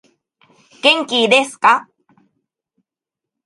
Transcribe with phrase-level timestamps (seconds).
[0.81, 1.87] 元気いですか